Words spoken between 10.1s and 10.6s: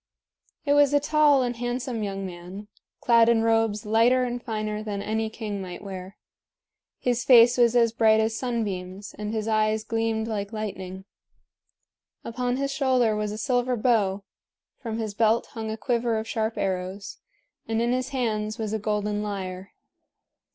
like